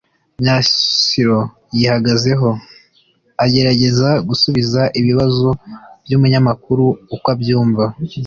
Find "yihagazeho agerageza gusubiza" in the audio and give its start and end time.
1.77-4.81